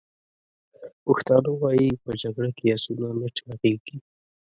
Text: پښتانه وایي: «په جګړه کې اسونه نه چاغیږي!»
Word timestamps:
پښتانه 1.03 1.51
وایي: 1.61 1.89
«په 2.03 2.11
جګړه 2.21 2.49
کې 2.57 2.65
اسونه 2.75 3.07
نه 3.19 3.27
چاغیږي!» 3.37 3.97